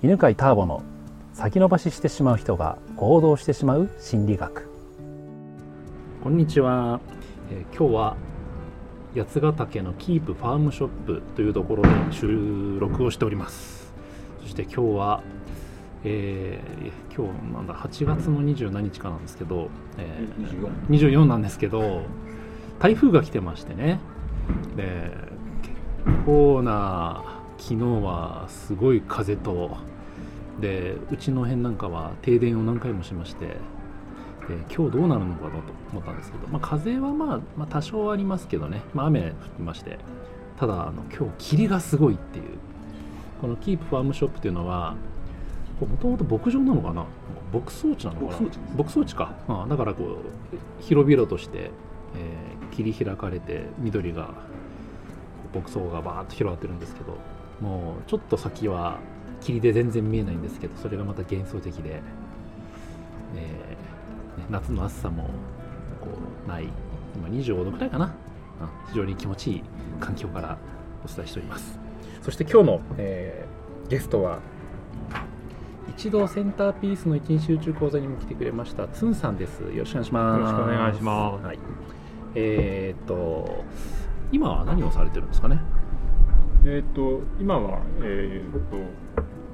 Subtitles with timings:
[0.00, 0.84] 犬飼ターボの
[1.32, 4.68] 先延ばししてしまう人が行動してしまう心理学。
[6.22, 7.00] こんにちは、
[7.50, 8.16] えー今日は
[9.16, 13.92] 八ヶ岳のキープファームショップというところで収録をしております。
[14.42, 15.22] そして今日は
[16.04, 22.02] えー今日なんだ8月の20何日かなんですけど、えー24なんですけど
[22.78, 23.98] 台風が来てましてね。
[24.76, 25.10] で
[26.06, 27.24] 結構な
[27.58, 29.76] 昨日はすごい風と
[30.60, 33.54] でうちの辺なんかは停電を何回もしましてで
[34.74, 39.98] 今日どうなるのかなと思ったんですけど、まあ、風はまあ、まあ、多少ありますけどね、まあ、雨降ってまして
[40.58, 42.44] ただあの今日霧がすごいっていう。
[43.40, 44.96] このキープファームショップっていうのは
[45.80, 47.06] もともと牧場なのかな？
[47.52, 48.48] 牧草地なのかな？
[48.76, 54.34] 牧草地か、あだからこう広々として、えー切り開かれて緑が
[55.54, 57.16] 牧草がバーッと広がってるんですけど
[57.60, 58.98] もうちょっと先は
[59.40, 62.00] 霧で全然見えないんですけどそれがまた幻想的で、
[63.36, 65.24] えーね夏の暑さも
[66.00, 66.08] こ
[66.46, 66.68] うない。
[67.16, 68.10] 今25度くらいかな、うん
[68.88, 69.62] 非常に気持ちいい
[70.00, 70.56] 環境から
[71.04, 71.78] お伝えしております。
[72.22, 74.40] そして今日の、えーゲストは
[75.88, 79.60] 一度センターピースの一日集中講座にも来てくれましたつんさんです。
[79.62, 80.38] よろしくお願いします。
[80.38, 81.46] よろしくお願いします。
[81.46, 81.58] はい、
[82.34, 83.64] えーっと
[84.30, 85.58] 今は何をされてるんですかね？
[86.68, 88.76] えっ、と今はえっ、と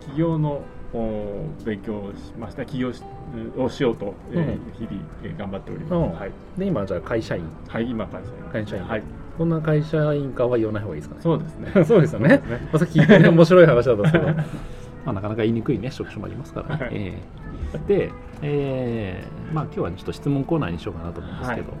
[0.00, 2.66] 企業のお勉強をしました。
[2.66, 3.02] 起業し
[3.56, 4.72] をしようと、えーうん。
[4.74, 6.12] 日々、えー頑張っております、うん。
[6.12, 7.44] はい、で今じゃあ会社員。
[7.66, 8.52] はい、今会社員。
[8.52, 8.84] 会社員。
[8.84, 9.02] はい。
[9.38, 11.22] どんな会社員かは言わない方がいいですかね。
[11.22, 11.72] そうですね。
[11.84, 12.28] そうですよね。
[12.28, 12.42] ね。
[12.46, 14.26] まあさっき聞いてね面白い話だったんですけど。
[15.06, 16.76] まあなかなか言いにくいね職種もありますから。
[16.76, 16.94] ね、はい。
[16.94, 17.18] え
[17.74, 18.12] えで、
[18.42, 19.54] えー。
[19.54, 21.78] まあ今日は、ね、ちょっと質問コーナーにしようかなと思うんですけど、はい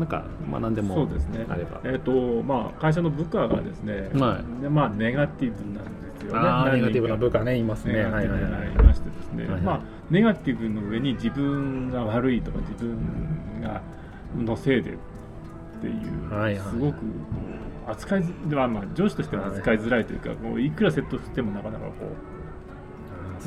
[0.00, 1.44] なんか、まあ、何でそもうですね。
[1.46, 1.80] あれば。
[1.84, 6.48] えっ、とまあ会社の部下がですね、はでまあネガティブなんですよね。
[6.48, 7.92] あネガティブな部下ねいますね。
[7.92, 8.84] ネガティブはいはいはいがい。
[8.86, 9.60] ましてですね、はいはい。
[9.60, 13.82] まあネガティブの上に自分が悪いとか自分が
[14.38, 14.96] のせいでっ
[15.82, 16.58] ていう、はいはい。
[16.58, 16.96] すごく
[17.86, 22.39] 扱いづまあまあ上司としては扱いづらいというか、もういくらセットしてもなかなかこう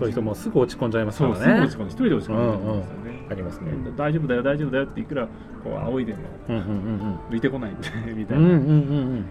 [0.04, 5.28] そういう人もすぐ落ち込んじゃいますかそうすぐらね落ち込んで一人で落ち込んでるんですよね、ありますね大丈夫だよ大丈夫だよっていくら
[5.64, 6.20] こう仰いでも
[6.50, 9.26] うんうんうん抜いてこないんでみたいな、うんうんうんうん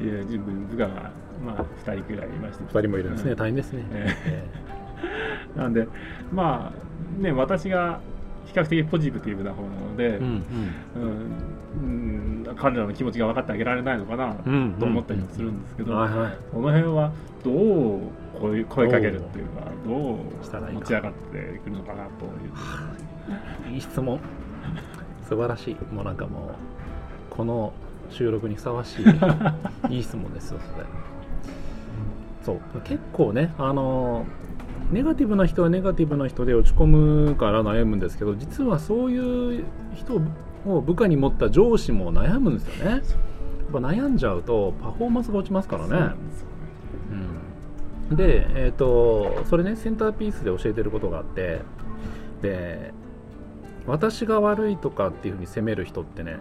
[0.00, 0.08] うん。
[0.08, 1.12] いや自分部下が
[1.44, 2.64] まあ2人くらいいまして。
[2.64, 3.32] 二人もいるんですね。
[3.32, 3.36] うん。
[3.36, 4.16] 大変ですね、え
[5.56, 5.58] え。
[5.58, 5.86] なんで
[6.32, 8.00] まあね私が
[8.46, 10.44] 比較的ポジティブな方なので、えうんうん
[10.94, 16.36] うんうん彼らの気持ちが分かってあげられないのかなうんと思ったりもするんですけど、はいはい。
[16.52, 17.12] この辺は
[17.44, 18.00] どう
[18.40, 20.16] 声声かけるっていうかどう
[20.72, 22.26] 持ち上がってくるのかなと
[23.70, 23.74] いう。
[23.74, 24.18] いい質問。
[25.28, 25.94] 素晴らしい。
[25.94, 26.54] もうなんかもう
[27.30, 27.72] この
[28.10, 29.04] 収録にふさわしい
[29.94, 30.84] いい質問ですよそれ。
[32.42, 32.80] そう。
[32.82, 34.26] 結構ねあの
[34.90, 40.20] ネガティブな人はネガティブな人で落ち込むから悩むんですけど実はそういう人
[40.66, 42.90] を部下に持った上司も悩むんですよね。
[42.90, 43.00] やっ
[43.72, 45.88] ぱ悩んじゃうとパフォーマンスが落ちますからね。
[45.88, 45.98] そう。
[45.98, 46.16] なん。
[48.16, 51.60] でえー、とそれねセンターピースで教えてることがあって
[52.42, 52.92] で
[53.86, 56.36] 私が悪いとかっていうふうに責める人ってね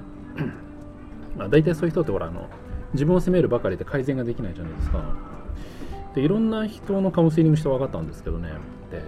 [1.37, 2.49] まあ大体そういう人ってほらあの
[2.93, 5.03] 自分を責めるばかりで改善ができないじゃないですか
[6.15, 8.49] でいろんな人のカウンセリングして分かったんですけどね。
[8.91, 9.01] で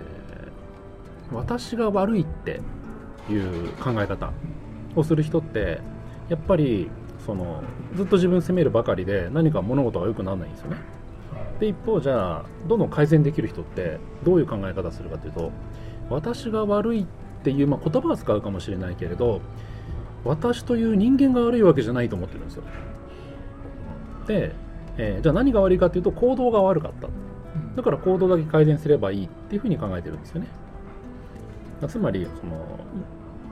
[1.31, 2.61] 私が悪いって
[3.29, 4.31] いう考え方
[4.95, 5.79] をする人って
[6.29, 6.89] やっぱり
[7.25, 7.63] その
[7.95, 10.77] ずっと自分責めるばかりで何か物事が良くならないんですよね。
[11.59, 15.51] で一方じゃあどんどん改善できる人ってどういう考え方するかというと
[16.09, 17.05] 私が悪いっ
[17.43, 19.41] ていう、まあ、言葉は使うかもしれないけれど
[20.25, 22.63] 私という人間が悪いわけじゃないと思ってるんですよ。
[24.27, 24.55] で、
[24.97, 27.07] えーじゃあ何が悪いかというと行動が悪かった。
[27.75, 30.47] だから行動だけ改善すればいいっていうふうに考えてるんですよね。
[31.87, 32.79] つまりその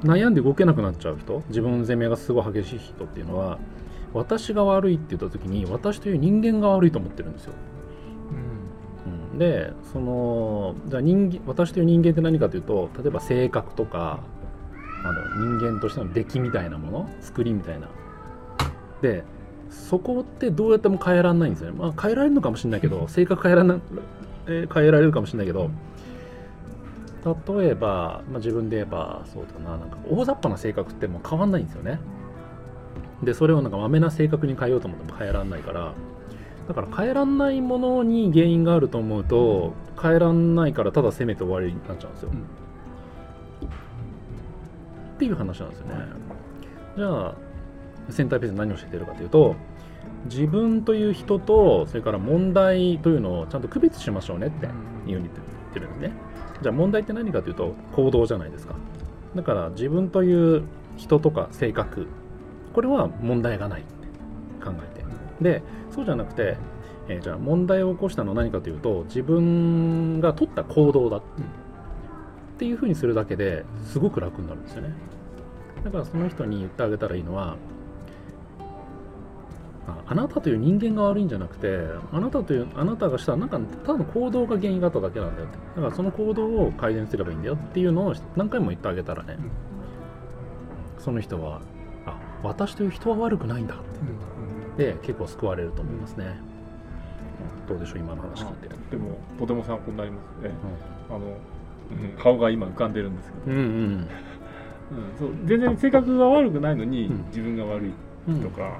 [0.03, 3.59] 悩んで動けなくなっちゃう人自分責めがすごい激しい人っていうのは
[4.13, 7.53] 私が悪いって言った時に私という人間が悪いと思ってるんですよ。
[9.34, 9.38] うん。
[9.40, 14.20] でそのじゃあ人間私という人間って何かというと例えば性格とか
[15.03, 17.88] あの人間としての出来みたいなもの作りみたいな。
[19.02, 19.23] で
[19.72, 23.79] そこってどうやっても変えられないんですよね、まあ、変えられるのかもしれないけど性格変えられな、
[24.47, 25.72] えー変えられるかもしれないけど
[27.58, 32.00] 例えば、まあ、自分で言えばそうだななんか大雑把な性格ってもう変わんないんですよね。
[33.23, 35.94] でそれをなんかまめな性格に変えようと思っても変えられないから
[36.67, 42.40] だから変えらんないものに原因があると思うと変えらんないからただ責めて終わりになっちゃうんですよ、うん。
[42.40, 42.41] っ
[45.20, 45.94] ていう話なんですよね。
[46.97, 47.35] じゃあ
[48.09, 49.56] センターピースで何を教えてるかというと
[50.26, 55.30] 自分という人とそれから問題というのをちゃんと区別しましょうねっていうふうに言っ
[55.74, 56.14] てるんですね。
[56.62, 58.76] じゃあ問題って何かというと行動じゃないですか。
[59.36, 60.64] だから自分という
[60.98, 62.08] 人とか性格
[62.74, 63.92] これは問題がないって
[64.64, 65.02] 考えて。
[65.42, 66.58] でそうじゃなくて、
[67.08, 71.22] えーじゃあ問題を起こしたのは何かというと自分が取った行動だっ
[72.59, 74.94] ていうふうにするだけですごく楽になるんですよね。
[75.84, 77.58] だからその人に言ってあげたらいいのは
[80.08, 81.79] ああなたという人間が悪いんじゃなくて
[82.11, 89.38] あなたというあなたがしたなんかただの行動が原因だっただけなんだよだからその行動を改善すればいいんだよっていうのを何回も言ってあげたらね、
[90.97, 91.61] その人は
[92.05, 93.84] あ私という人は悪くないんだって。
[94.78, 96.40] で結構救われると思いますね、
[97.67, 98.70] どうでしょう今の話聞いて。
[98.70, 100.52] とてもとても参考になりますね、
[101.09, 101.34] あの、うん
[102.17, 103.64] 顔が今浮かんでるんですけど、うんうん。
[103.64, 104.08] うん
[105.20, 107.26] そう全然性格が悪くないのに、うん。
[107.28, 107.91] 自分が悪い
[108.29, 108.41] うん。
[108.41, 108.79] とか、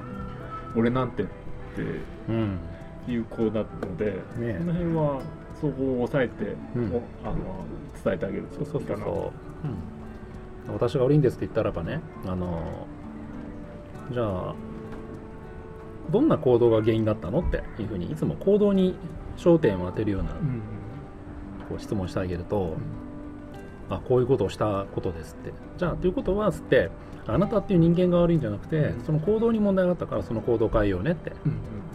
[0.76, 1.32] 俺なんてって
[2.30, 2.60] うん
[3.08, 5.22] いう子なので、ねその辺は
[5.60, 6.94] そこを抑えて、うん。
[6.96, 7.36] おあの
[8.04, 8.44] 伝えてあげる。
[8.44, 9.34] とそうそうそうそ
[10.66, 12.88] う、うん、私が悪いんですって言ったらばねあの
[14.12, 14.56] じゃあ
[16.12, 18.96] どんな行動が原因だったのっていうふうにいつも行動に
[19.38, 20.62] 焦点を当てるようなうん
[21.70, 22.76] こう質問してあげると、
[23.98, 25.54] あこういうことをしたことですって。
[25.78, 26.90] じゃあということはつって
[27.28, 29.04] あなたっていう人間が悪いんじゃなくて、うん。
[29.04, 31.52] その行動に問題があったからその行動を変えようねってうん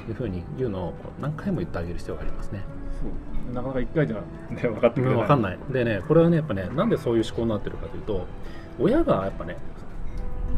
[0.08, 2.62] いうふうに言うのを何回も言ってあげる必要がありますね。
[3.00, 3.06] そ
[3.50, 3.54] う。
[3.54, 4.22] なかなか一回じゃ、ね、
[4.62, 5.58] 分かってくれない、分かんない。
[5.70, 8.26] でねこれはねやっぱねなんでそういう思考になってるかというと
[8.78, 9.56] 親がやっぱね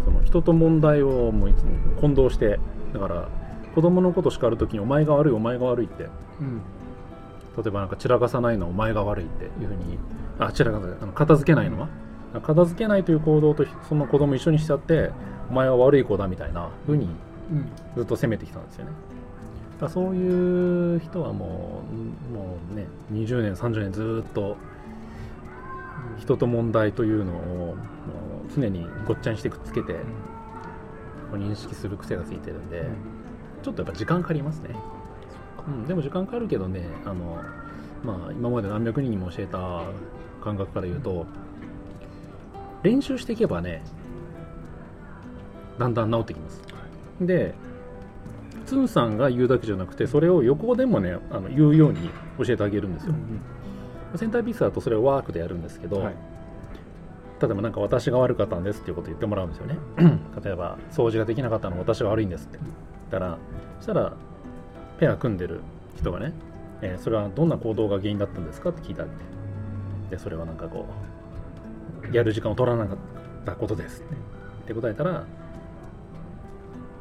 [0.05, 1.71] その人と問題をもういつも
[2.01, 2.59] 混同して
[2.93, 3.29] だから
[3.75, 6.09] 子供のこと叱るときにお前が悪いお前が悪いって。
[6.41, 6.61] うん。
[7.57, 9.99] 例えばなんか散らかさないのはお前が悪いっていうふうに
[10.39, 10.97] あ散らかさない。
[11.03, 11.89] あの片付けないのは、
[12.43, 15.11] 片付けないという行動とその子供一緒にしちゃって
[15.51, 17.09] お前は悪い子だみたいなふうに
[17.51, 17.69] うん。
[17.97, 18.91] ずっと責めてきたんですよね。
[19.73, 21.83] だからそういう人はも
[22.31, 24.57] うもうね20年30年ずっと
[26.19, 27.77] 人と問題というのをもう
[28.55, 29.95] 常にごっちゃにしてくっつけて
[31.33, 32.87] 認識する癖がついてるんで、
[33.63, 34.71] ちょっとやっぱ時間かかりますね、
[35.67, 37.43] うん、でも時間かかるけどねあの、
[38.05, 39.83] まあ、今まで何百人にも教えた
[40.43, 41.27] 感覚から言うと
[42.83, 43.83] 練習していけばね
[45.79, 46.63] だんだん治ってきます。
[47.21, 47.55] で
[48.67, 53.15] つんさんが言うだけじゃなくてそれを横でもねあの言うように教えてあげるんですよ、
[54.17, 56.15] センターピースだとそれをワークでやるんですけど、はい。
[57.41, 59.79] 例えばなんか私が悪かったんですっていうことを言ってもらうんですよね。
[60.45, 62.71] 例えば掃除ができなかったのは私が悪いんですって言っ
[63.11, 63.39] たら
[63.79, 64.13] そしたら
[64.99, 65.61] ペア組んでる
[65.97, 66.33] 人がね、
[66.83, 69.17] えーそれはどんな行動が原因だったんですかって聞いてあげて
[70.11, 70.87] でそれはなんかこ
[72.11, 72.97] うやる時間を取らなかっ
[73.45, 74.39] たことですって。
[74.75, 75.25] 答えたら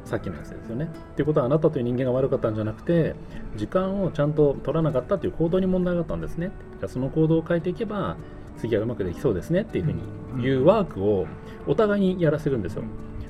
[0.06, 0.86] さっきのやつですよね。
[0.86, 3.14] ってことはあなたという人間が悪かったんじゃなくて
[3.56, 6.50] 時間をちゃんと取らなかったという行動に問題があったんですね。
[6.78, 8.16] じゃあその行動を変えていけば
[8.56, 9.92] 次はうまくできそうですねっていうふう
[10.38, 11.26] にいうワークを
[11.66, 12.84] お互いにやらせるんですよ。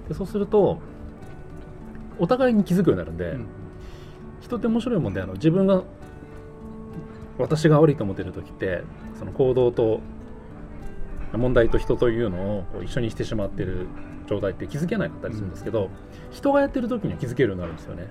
[0.09, 0.79] でそうすると
[2.21, 3.47] お互いに気づくようになるんで、うん。
[4.41, 5.83] 人って面白いもんであの自分が
[7.39, 8.83] 私が悪いと思ってる時って
[9.19, 10.01] その行動と
[11.33, 13.87] 問題と人というのをこう一緒にしてしまってる
[14.27, 15.91] 状態って気づけなかったりするんですけど、
[16.31, 18.09] 人がやってる時には気づけるようになるんですよね。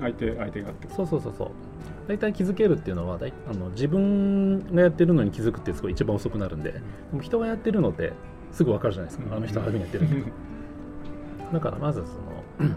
[0.00, 0.70] 相手相手が。
[0.70, 1.50] ってそうそうそうそう。
[2.08, 6.80] 大体気づけるっていうのは大あの自分がやってるのに気づくってすごい一番遅くなるんでで
[7.12, 8.12] も人がやってるのって
[8.50, 9.36] すぐ分かるじゃないですか。
[9.36, 10.32] あの人はああいうふうにやってるって。
[11.52, 12.70] だからまずその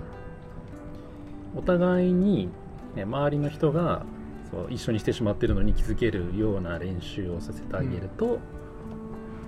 [1.56, 2.50] お互いに、
[2.96, 4.06] ね、周りの人が
[4.52, 8.40] そう一緒にしてしまってるのに気づけるような練習をさせてあげると、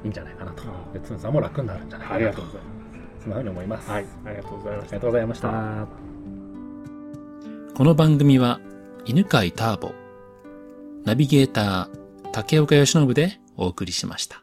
[0.03, 0.63] いいんじゃないかなと。
[0.93, 2.62] でつんさんも楽になるんじゃないかなとありがとうござい
[3.22, 3.81] そんなふうに思います。
[3.81, 5.88] ますはいありがとうございましたありがとうございました。
[7.75, 8.60] この番組は
[9.05, 9.93] 犬飼ターボ、
[11.05, 14.42] ナビゲーター竹岡由伸でお送りしました。